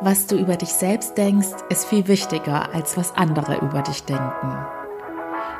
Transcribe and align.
Was 0.00 0.28
du 0.28 0.36
über 0.36 0.56
dich 0.56 0.68
selbst 0.68 1.18
denkst, 1.18 1.48
ist 1.70 1.86
viel 1.86 2.06
wichtiger, 2.06 2.72
als 2.72 2.96
was 2.96 3.16
andere 3.16 3.56
über 3.56 3.82
dich 3.82 4.04
denken. 4.04 4.56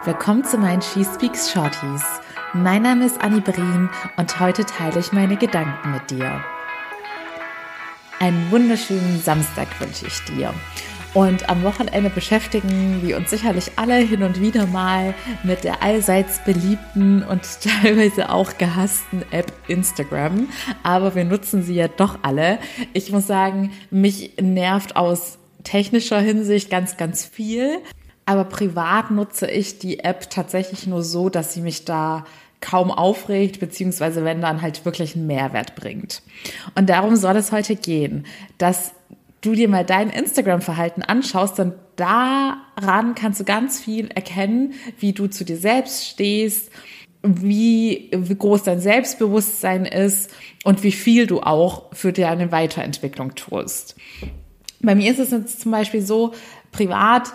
Willkommen 0.04 0.45
zu 0.45 0.58
meinen 0.58 0.80
She 0.80 1.04
Speaks 1.04 1.50
Shorties. 1.50 2.04
Mein 2.54 2.82
Name 2.82 3.06
ist 3.06 3.21
Annie 3.21 3.40
Brien 3.40 3.90
und 4.16 4.38
heute 4.38 4.64
teile 4.64 5.01
ich 5.01 5.11
meine 5.11 5.37
Gedanken 5.37 5.90
mit 5.90 6.09
dir. 6.12 6.40
Einen 8.21 8.48
wunderschönen 8.53 9.21
Samstag 9.21 9.66
wünsche 9.81 10.06
ich 10.06 10.24
dir. 10.27 10.55
Und 11.15 11.49
am 11.49 11.63
Wochenende 11.63 12.11
beschäftigen 12.11 13.01
wir 13.03 13.17
uns 13.17 13.31
sicherlich 13.31 13.72
alle 13.77 13.97
hin 13.97 14.22
und 14.22 14.41
wieder 14.41 14.67
mal 14.67 15.15
mit 15.42 15.65
der 15.65 15.83
allseits 15.83 16.45
beliebten 16.45 17.23
und 17.23 17.42
teilweise 17.83 18.30
auch 18.30 18.59
gehassten 18.59 19.24
App 19.30 19.52
Instagram. 19.69 20.48
Aber 20.83 21.15
wir 21.15 21.24
nutzen 21.24 21.62
sie 21.62 21.74
ja 21.74 21.88
doch 21.88 22.19
alle. 22.23 22.59
Ich 22.92 23.10
muss 23.10 23.27
sagen, 23.27 23.73
mich 23.91 24.33
nervt 24.41 24.97
aus 24.97 25.38
technischer 25.65 26.20
Hinsicht 26.20 26.70
ganz, 26.70 26.96
ganz 26.96 27.24
viel. 27.24 27.79
Aber 28.27 28.45
privat 28.45 29.10
nutze 29.10 29.51
ich 29.51 29.79
die 29.79 30.01
App 30.01 30.29
tatsächlich 30.29 30.87
nur 30.87 31.02
so, 31.02 31.30
dass 31.30 31.54
sie 31.54 31.62
mich 31.62 31.87
da 31.87 32.27
kaum 32.60 32.90
aufregt, 32.90 33.60
beziehungsweise 33.60 34.24
wenn 34.24 34.43
dann 34.43 34.60
halt 34.60 34.84
wirklich 34.84 35.16
einen 35.16 35.27
Mehrwert 35.27 35.77
bringt. 35.77 36.23
Und 36.74 36.90
darum 36.90 37.16
soll 37.16 37.37
es 37.37 37.52
heute 37.52 37.77
gehen, 37.77 38.27
dass 38.59 38.93
du 39.41 39.55
dir 39.55 39.69
mal 39.69 39.84
dein 39.84 40.10
Instagram-Verhalten 40.10 41.02
anschaust, 41.02 41.59
dann 41.59 41.74
daran 41.96 43.15
kannst 43.15 43.41
du 43.41 43.45
ganz 43.45 43.80
viel 43.80 44.09
erkennen, 44.09 44.74
wie 44.98 45.12
du 45.12 45.27
zu 45.29 45.45
dir 45.45 45.56
selbst 45.56 46.06
stehst, 46.06 46.70
wie, 47.23 48.10
wie 48.12 48.34
groß 48.37 48.62
dein 48.62 48.80
Selbstbewusstsein 48.80 49.84
ist 49.87 50.30
und 50.65 50.82
wie 50.82 50.93
viel 50.93 51.27
du 51.27 51.41
auch 51.41 51.93
für 51.93 52.12
deine 52.12 52.52
Weiterentwicklung 52.52 53.34
tust. 53.34 53.96
Bei 54.80 54.95
mir 54.95 55.10
ist 55.10 55.19
es 55.19 55.30
jetzt 55.30 55.60
zum 55.60 55.73
Beispiel 55.73 56.02
so, 56.02 56.32
privat 56.70 57.32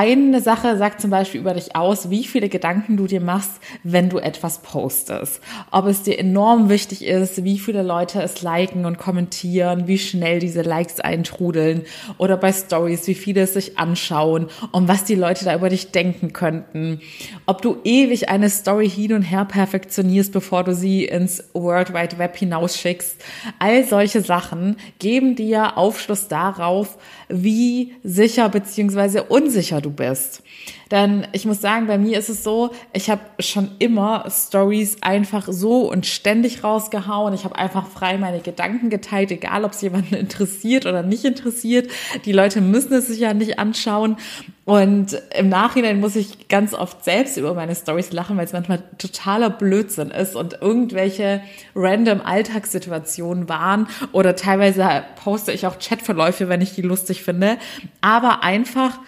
eine 0.00 0.40
Sache 0.40 0.78
sagt 0.78 1.02
zum 1.02 1.10
Beispiel 1.10 1.42
über 1.42 1.52
dich 1.52 1.76
aus, 1.76 2.08
wie 2.08 2.24
viele 2.24 2.48
Gedanken 2.48 2.96
du 2.96 3.06
dir 3.06 3.20
machst, 3.20 3.60
wenn 3.82 4.08
du 4.08 4.16
etwas 4.16 4.62
postest. 4.62 5.42
Ob 5.70 5.84
es 5.86 6.02
dir 6.02 6.18
enorm 6.18 6.70
wichtig 6.70 7.04
ist, 7.04 7.44
wie 7.44 7.58
viele 7.58 7.82
Leute 7.82 8.22
es 8.22 8.40
liken 8.40 8.86
und 8.86 8.96
kommentieren, 8.96 9.88
wie 9.88 9.98
schnell 9.98 10.38
diese 10.38 10.62
Likes 10.62 11.00
eintrudeln 11.00 11.82
oder 12.16 12.38
bei 12.38 12.50
Stories, 12.50 13.06
wie 13.08 13.14
viele 13.14 13.42
es 13.42 13.52
sich 13.52 13.78
anschauen 13.78 14.46
und 14.72 14.88
was 14.88 15.04
die 15.04 15.16
Leute 15.16 15.44
da 15.44 15.54
über 15.54 15.68
dich 15.68 15.90
denken 15.90 16.32
könnten. 16.32 17.00
Ob 17.44 17.60
du 17.60 17.76
ewig 17.84 18.30
eine 18.30 18.48
Story 18.48 18.88
hin 18.88 19.12
und 19.12 19.22
her 19.22 19.44
perfektionierst, 19.44 20.32
bevor 20.32 20.64
du 20.64 20.74
sie 20.74 21.04
ins 21.04 21.44
World 21.52 21.92
Wide 21.92 22.16
Web 22.16 22.38
hinausschickst. 22.38 23.22
All 23.58 23.84
solche 23.84 24.22
Sachen 24.22 24.76
geben 24.98 25.36
dir 25.36 25.76
Aufschluss 25.76 26.28
darauf, 26.28 26.96
wie 27.28 27.92
sicher 28.02 28.48
beziehungsweise 28.48 29.24
unsicher 29.24 29.82
du 29.82 29.89
bist. 29.90 30.42
Denn 30.90 31.26
ich 31.32 31.44
muss 31.46 31.60
sagen, 31.60 31.86
bei 31.86 31.98
mir 31.98 32.18
ist 32.18 32.28
es 32.28 32.42
so, 32.42 32.70
ich 32.92 33.10
habe 33.10 33.20
schon 33.38 33.70
immer 33.78 34.24
Stories 34.28 35.02
einfach 35.02 35.46
so 35.48 35.90
und 35.90 36.04
ständig 36.04 36.64
rausgehauen. 36.64 37.32
Ich 37.32 37.44
habe 37.44 37.56
einfach 37.56 37.86
frei 37.86 38.18
meine 38.18 38.40
Gedanken 38.40 38.90
geteilt, 38.90 39.30
egal 39.30 39.64
ob 39.64 39.72
es 39.72 39.80
jemanden 39.82 40.14
interessiert 40.16 40.86
oder 40.86 41.02
nicht 41.02 41.24
interessiert. 41.24 41.90
Die 42.24 42.32
Leute 42.32 42.60
müssen 42.60 42.92
es 42.94 43.06
sich 43.06 43.20
ja 43.20 43.34
nicht 43.34 43.58
anschauen. 43.60 44.16
Und 44.64 45.20
im 45.36 45.48
Nachhinein 45.48 46.00
muss 46.00 46.16
ich 46.16 46.48
ganz 46.48 46.74
oft 46.74 47.04
selbst 47.04 47.36
über 47.36 47.54
meine 47.54 47.74
Stories 47.74 48.12
lachen, 48.12 48.36
weil 48.36 48.44
es 48.44 48.52
manchmal 48.52 48.82
totaler 48.98 49.50
Blödsinn 49.50 50.10
ist 50.10 50.36
und 50.36 50.58
irgendwelche 50.60 51.40
random 51.74 52.20
Alltagssituationen 52.20 53.48
waren 53.48 53.88
oder 54.12 54.36
teilweise 54.36 55.04
poste 55.22 55.52
ich 55.52 55.66
auch 55.66 55.78
Chatverläufe, 55.78 56.48
wenn 56.48 56.60
ich 56.60 56.74
die 56.74 56.82
lustig 56.82 57.22
finde. 57.22 57.58
Aber 58.00 58.44
einfach 58.44 58.98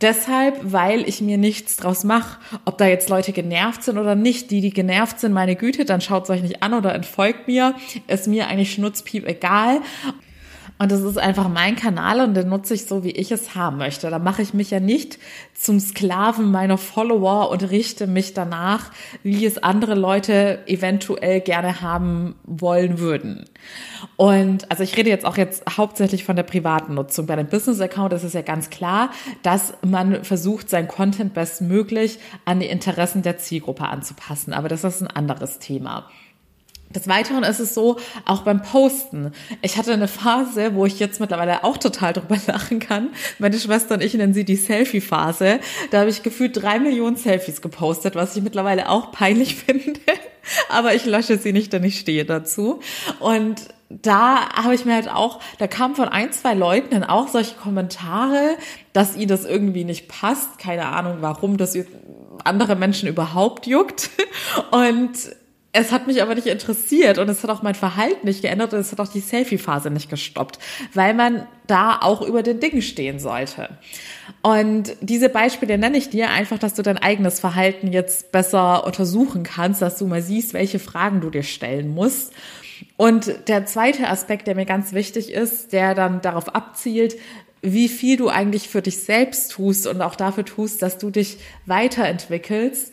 Deshalb, 0.00 0.60
weil 0.62 1.08
ich 1.08 1.20
mir 1.20 1.38
nichts 1.38 1.76
draus 1.76 2.04
mache, 2.04 2.38
ob 2.64 2.78
da 2.78 2.86
jetzt 2.86 3.08
Leute 3.08 3.32
genervt 3.32 3.82
sind 3.82 3.98
oder 3.98 4.14
nicht. 4.14 4.50
Die, 4.50 4.60
die 4.60 4.70
genervt 4.70 5.18
sind, 5.18 5.32
meine 5.32 5.56
Güte, 5.56 5.84
dann 5.84 6.00
schaut 6.00 6.24
es 6.24 6.30
euch 6.30 6.42
nicht 6.42 6.62
an 6.62 6.74
oder 6.74 6.94
entfolgt 6.94 7.48
mir. 7.48 7.74
Ist 8.06 8.28
mir 8.28 8.46
eigentlich 8.46 8.72
schnutzpiep 8.72 9.26
egal. 9.26 9.80
Und 10.78 10.92
das 10.92 11.00
ist 11.00 11.18
einfach 11.18 11.48
mein 11.48 11.74
Kanal 11.74 12.20
und 12.20 12.34
den 12.34 12.48
nutze 12.48 12.74
ich 12.74 12.86
so, 12.86 13.02
wie 13.02 13.10
ich 13.10 13.32
es 13.32 13.56
haben 13.56 13.78
möchte. 13.78 14.10
Da 14.10 14.18
mache 14.18 14.42
ich 14.42 14.54
mich 14.54 14.70
ja 14.70 14.78
nicht 14.78 15.18
zum 15.54 15.80
Sklaven 15.80 16.52
meiner 16.52 16.78
Follower 16.78 17.50
und 17.50 17.68
richte 17.70 18.06
mich 18.06 18.32
danach, 18.32 18.92
wie 19.24 19.44
es 19.44 19.58
andere 19.58 19.94
Leute 19.94 20.60
eventuell 20.66 21.40
gerne 21.40 21.80
haben 21.80 22.36
wollen 22.44 23.00
würden. 23.00 23.44
Und 24.16 24.70
also 24.70 24.84
ich 24.84 24.96
rede 24.96 25.10
jetzt 25.10 25.24
auch 25.24 25.36
jetzt 25.36 25.64
hauptsächlich 25.76 26.24
von 26.24 26.36
der 26.36 26.44
privaten 26.44 26.94
Nutzung. 26.94 27.26
Bei 27.26 27.34
dem 27.34 27.48
Business-Account 27.48 28.12
ist 28.12 28.22
es 28.22 28.32
ja 28.32 28.42
ganz 28.42 28.70
klar, 28.70 29.10
dass 29.42 29.74
man 29.84 30.24
versucht, 30.24 30.70
sein 30.70 30.86
Content 30.86 31.34
bestmöglich 31.34 32.20
an 32.44 32.60
die 32.60 32.66
Interessen 32.66 33.22
der 33.22 33.38
Zielgruppe 33.38 33.84
anzupassen. 33.84 34.52
Aber 34.52 34.68
das 34.68 34.84
ist 34.84 35.00
ein 35.00 35.08
anderes 35.08 35.58
Thema. 35.58 36.08
Des 36.94 37.06
Weiteren 37.06 37.42
ist 37.42 37.60
es 37.60 37.74
so, 37.74 37.98
auch 38.24 38.42
beim 38.42 38.62
Posten. 38.62 39.32
Ich 39.60 39.76
hatte 39.76 39.92
eine 39.92 40.08
Phase, 40.08 40.74
wo 40.74 40.86
ich 40.86 40.98
jetzt 40.98 41.20
mittlerweile 41.20 41.62
auch 41.64 41.76
total 41.76 42.14
drüber 42.14 42.38
lachen 42.46 42.80
kann. 42.80 43.10
Meine 43.38 43.58
Schwester 43.58 43.94
und 43.94 44.02
ich 44.02 44.14
nennen 44.14 44.32
sie 44.32 44.44
die 44.44 44.56
Selfie-Phase. 44.56 45.60
Da 45.90 46.00
habe 46.00 46.10
ich 46.10 46.22
gefühlt 46.22 46.60
drei 46.62 46.78
Millionen 46.78 47.16
Selfies 47.16 47.60
gepostet, 47.60 48.14
was 48.14 48.36
ich 48.36 48.42
mittlerweile 48.42 48.88
auch 48.88 49.12
peinlich 49.12 49.54
finde. 49.66 50.00
Aber 50.70 50.94
ich 50.94 51.04
lösche 51.04 51.36
sie 51.36 51.52
nicht, 51.52 51.74
denn 51.74 51.84
ich 51.84 51.98
stehe 52.00 52.24
dazu. 52.24 52.80
Und 53.20 53.68
da 53.90 54.48
habe 54.50 54.74
ich 54.74 54.86
mir 54.86 54.94
halt 54.94 55.10
auch, 55.10 55.40
da 55.58 55.66
kamen 55.66 55.94
von 55.94 56.08
ein, 56.08 56.32
zwei 56.32 56.54
Leuten 56.54 56.90
dann 56.90 57.04
auch 57.04 57.28
solche 57.28 57.54
Kommentare, 57.54 58.56
dass 58.94 59.16
ihnen 59.16 59.28
das 59.28 59.44
irgendwie 59.44 59.84
nicht 59.84 60.08
passt. 60.08 60.58
Keine 60.58 60.86
Ahnung, 60.86 61.18
warum 61.20 61.58
das 61.58 61.76
andere 62.44 62.76
Menschen 62.76 63.08
überhaupt 63.08 63.66
juckt. 63.66 64.08
Und 64.70 65.10
es 65.78 65.92
hat 65.92 66.06
mich 66.06 66.22
aber 66.22 66.34
nicht 66.34 66.46
interessiert 66.46 67.18
und 67.18 67.28
es 67.28 67.42
hat 67.42 67.50
auch 67.50 67.62
mein 67.62 67.74
Verhalten 67.74 68.26
nicht 68.26 68.42
geändert 68.42 68.74
und 68.74 68.80
es 68.80 68.90
hat 68.90 69.00
auch 69.00 69.12
die 69.12 69.20
Selfie-Phase 69.20 69.90
nicht 69.90 70.10
gestoppt, 70.10 70.58
weil 70.92 71.14
man 71.14 71.46
da 71.66 71.98
auch 72.00 72.22
über 72.22 72.42
den 72.42 72.58
Dingen 72.58 72.82
stehen 72.82 73.18
sollte. 73.18 73.78
Und 74.42 74.96
diese 75.00 75.28
Beispiele 75.28 75.78
nenne 75.78 75.96
ich 75.96 76.10
dir 76.10 76.30
einfach, 76.30 76.58
dass 76.58 76.74
du 76.74 76.82
dein 76.82 76.98
eigenes 76.98 77.40
Verhalten 77.40 77.92
jetzt 77.92 78.32
besser 78.32 78.84
untersuchen 78.86 79.44
kannst, 79.44 79.80
dass 79.80 79.98
du 79.98 80.06
mal 80.06 80.22
siehst, 80.22 80.52
welche 80.52 80.78
Fragen 80.78 81.20
du 81.20 81.30
dir 81.30 81.44
stellen 81.44 81.94
musst. 81.94 82.32
Und 82.96 83.48
der 83.48 83.66
zweite 83.66 84.08
Aspekt, 84.08 84.46
der 84.46 84.54
mir 84.54 84.66
ganz 84.66 84.92
wichtig 84.92 85.32
ist, 85.32 85.72
der 85.72 85.94
dann 85.94 86.20
darauf 86.20 86.54
abzielt, 86.54 87.16
wie 87.62 87.88
viel 87.88 88.16
du 88.16 88.28
eigentlich 88.28 88.68
für 88.68 88.82
dich 88.82 88.98
selbst 88.98 89.52
tust 89.52 89.86
und 89.86 90.00
auch 90.02 90.14
dafür 90.14 90.44
tust, 90.44 90.82
dass 90.82 90.98
du 90.98 91.10
dich 91.10 91.38
weiterentwickelst, 91.66 92.92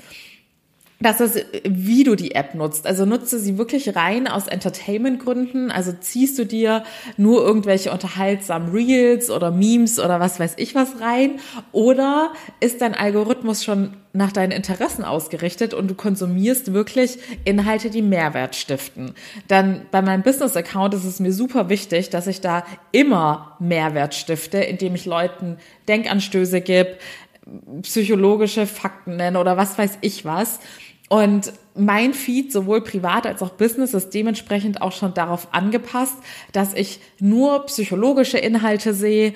dass 1.05 1.19
es, 1.19 1.45
wie 1.63 2.03
du 2.03 2.15
die 2.15 2.33
App 2.33 2.55
nutzt. 2.55 2.87
Also 2.87 3.05
nutze 3.05 3.37
sie 3.37 3.59
wirklich 3.59 3.95
rein 3.95 4.27
aus 4.27 4.47
Entertainment-Gründen. 4.47 5.69
Also 5.69 5.91
ziehst 5.91 6.39
du 6.39 6.47
dir 6.47 6.83
nur 7.15 7.45
irgendwelche 7.45 7.91
unterhaltsamen 7.91 8.71
Reels 8.71 9.29
oder 9.29 9.51
Memes 9.51 9.99
oder 9.99 10.19
was 10.19 10.39
weiß 10.39 10.55
ich 10.57 10.73
was 10.73 10.99
rein? 11.01 11.39
Oder 11.71 12.31
ist 12.59 12.81
dein 12.81 12.95
Algorithmus 12.95 13.63
schon 13.63 13.93
nach 14.13 14.31
deinen 14.31 14.51
Interessen 14.51 15.03
ausgerichtet 15.03 15.75
und 15.75 15.91
du 15.91 15.93
konsumierst 15.93 16.73
wirklich 16.73 17.19
Inhalte, 17.43 17.91
die 17.91 18.01
Mehrwert 18.01 18.55
stiften? 18.55 19.13
Dann 19.47 19.85
bei 19.91 20.01
meinem 20.01 20.23
Business-Account 20.23 20.95
ist 20.95 21.05
es 21.05 21.19
mir 21.19 21.33
super 21.33 21.69
wichtig, 21.69 22.09
dass 22.09 22.25
ich 22.25 22.41
da 22.41 22.65
immer 22.91 23.57
Mehrwert 23.59 24.15
stifte, 24.15 24.57
indem 24.57 24.95
ich 24.95 25.05
Leuten 25.05 25.57
Denkanstöße 25.87 26.61
gebe, 26.61 26.97
psychologische 27.83 28.65
Fakten 28.65 29.17
nenne 29.17 29.39
oder 29.39 29.55
was 29.55 29.77
weiß 29.77 29.99
ich 30.01 30.25
was. 30.25 30.59
Und 31.09 31.53
mein 31.75 32.13
Feed, 32.13 32.51
sowohl 32.51 32.81
privat 32.81 33.27
als 33.27 33.43
auch 33.43 33.51
Business, 33.51 33.93
ist 33.93 34.13
dementsprechend 34.13 34.81
auch 34.81 34.91
schon 34.91 35.13
darauf 35.13 35.53
angepasst, 35.53 36.15
dass 36.51 36.73
ich 36.73 36.99
nur 37.19 37.65
psychologische 37.67 38.37
Inhalte 38.37 38.93
sehe, 38.93 39.33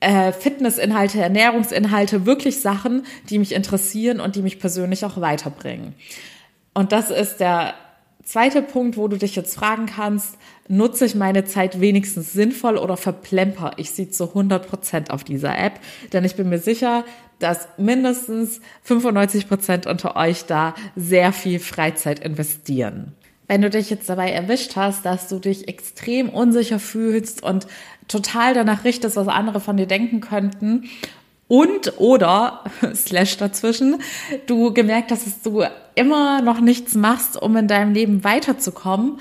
äh, 0.00 0.32
Fitnessinhalte, 0.32 1.20
Ernährungsinhalte, 1.20 2.24
wirklich 2.24 2.60
Sachen, 2.60 3.04
die 3.30 3.38
mich 3.38 3.52
interessieren 3.52 4.20
und 4.20 4.36
die 4.36 4.42
mich 4.42 4.60
persönlich 4.60 5.04
auch 5.04 5.20
weiterbringen. 5.20 5.94
Und 6.72 6.92
das 6.92 7.10
ist 7.10 7.38
der 7.38 7.74
zweite 8.28 8.60
Punkt, 8.60 8.96
wo 8.98 9.08
du 9.08 9.16
dich 9.16 9.34
jetzt 9.36 9.56
fragen 9.56 9.86
kannst, 9.86 10.36
nutze 10.68 11.06
ich 11.06 11.14
meine 11.14 11.46
Zeit 11.46 11.80
wenigstens 11.80 12.34
sinnvoll 12.34 12.76
oder 12.76 12.98
verplemper 12.98 13.72
ich 13.78 13.90
sie 13.92 14.10
zu 14.10 14.28
100 14.28 14.68
Prozent 14.68 15.10
auf 15.10 15.24
dieser 15.24 15.56
App? 15.58 15.80
Denn 16.12 16.24
ich 16.24 16.36
bin 16.36 16.50
mir 16.50 16.58
sicher, 16.58 17.04
dass 17.38 17.68
mindestens 17.78 18.60
95 18.82 19.48
Prozent 19.48 19.86
unter 19.86 20.16
euch 20.16 20.44
da 20.44 20.74
sehr 20.94 21.32
viel 21.32 21.58
Freizeit 21.58 22.18
investieren. 22.18 23.12
Wenn 23.46 23.62
du 23.62 23.70
dich 23.70 23.88
jetzt 23.88 24.10
dabei 24.10 24.30
erwischt 24.30 24.76
hast, 24.76 25.06
dass 25.06 25.28
du 25.28 25.38
dich 25.38 25.68
extrem 25.68 26.28
unsicher 26.28 26.78
fühlst 26.78 27.42
und 27.42 27.66
total 28.06 28.52
danach 28.52 28.84
richtest, 28.84 29.16
was 29.16 29.28
andere 29.28 29.60
von 29.60 29.78
dir 29.78 29.86
denken 29.86 30.20
könnten 30.20 30.84
und 31.48 31.94
oder 31.98 32.62
slash 32.94 33.38
dazwischen, 33.38 34.00
du 34.46 34.72
gemerkt 34.72 35.10
hast, 35.10 35.26
dass 35.26 35.42
du 35.42 35.64
immer 35.94 36.42
noch 36.42 36.60
nichts 36.60 36.94
machst, 36.94 37.40
um 37.40 37.56
in 37.56 37.66
deinem 37.66 37.92
Leben 37.92 38.22
weiterzukommen, 38.22 39.18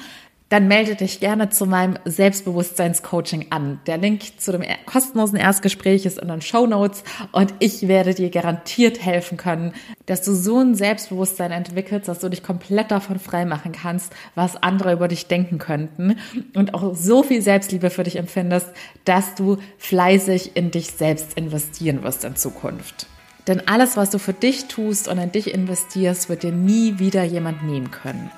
dann 0.50 0.68
melde 0.68 0.96
dich 0.96 1.20
gerne 1.20 1.50
zu 1.50 1.66
meinem 1.66 1.98
Selbstbewusstseinscoaching 2.06 3.48
an. 3.50 3.80
Der 3.86 3.98
Link 3.98 4.40
zu 4.40 4.52
dem 4.52 4.64
kostenlosen 4.86 5.38
Erstgespräch 5.38 6.06
ist 6.06 6.20
in 6.20 6.30
den 6.30 6.42
Show 6.42 6.66
Notes 6.68 7.04
und 7.32 7.54
ich 7.60 7.88
werde 7.88 8.14
dir 8.14 8.30
garantiert 8.30 9.04
helfen 9.04 9.38
können, 9.38 9.74
dass 10.06 10.22
du 10.22 10.34
so 10.34 10.60
ein 10.60 10.76
Selbstbewusstsein 10.76 11.52
entwickelst, 11.52 12.08
dass 12.08 12.20
du 12.20 12.30
dich 12.30 12.44
komplett 12.44 12.92
davon 12.92 13.20
freimachen 13.20 13.74
kannst, 13.74 14.14
was 14.36 14.62
andere 14.62 14.94
über 14.94 15.08
dich 15.08 15.28
denken 15.28 15.58
könnten 15.58 16.18
und 16.56 16.74
auch 16.74 16.96
so 16.96 17.24
viel 17.24 17.42
Selbstliebe 17.42 17.90
für 17.90 18.04
dich 18.04 18.16
empfindest, 18.16 18.68
dass 19.06 19.36
du 19.36 19.58
fleißig 19.78 20.56
in 20.56 20.72
dich 20.72 20.92
selbst 20.92 21.34
investieren 21.34 22.04
wirst 22.04 22.24
in 22.24 22.36
Zukunft. 22.36 23.08
Denn 23.48 23.66
alles, 23.68 23.96
was 23.96 24.10
du 24.10 24.20
für 24.20 24.34
dich 24.34 24.66
tust 24.66 25.08
und 25.08 25.18
in 25.18 25.32
dich 25.32 25.54
investierst, 25.54 26.28
wird 26.28 26.44
dir 26.44 26.52
nie 26.52 27.00
wieder 27.00 27.24
jemand 27.24 27.64
nehmen 27.64 27.92
können. 27.92 28.30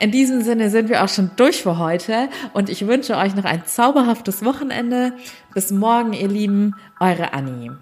In 0.00 0.10
diesem 0.10 0.40
Sinne 0.40 0.70
sind 0.70 0.88
wir 0.88 1.04
auch 1.04 1.10
schon 1.10 1.30
durch 1.36 1.62
für 1.62 1.78
heute 1.78 2.30
und 2.54 2.70
ich 2.70 2.86
wünsche 2.86 3.18
euch 3.18 3.34
noch 3.34 3.44
ein 3.44 3.66
zauberhaftes 3.66 4.42
Wochenende. 4.42 5.12
Bis 5.52 5.70
morgen, 5.70 6.14
ihr 6.14 6.28
Lieben, 6.28 6.74
eure 6.98 7.34
Annie. 7.34 7.76